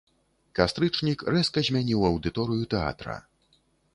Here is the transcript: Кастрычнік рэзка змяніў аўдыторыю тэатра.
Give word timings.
Кастрычнік 0.59 1.25
рэзка 1.35 1.59
змяніў 1.67 2.07
аўдыторыю 2.09 2.63
тэатра. 2.75 3.21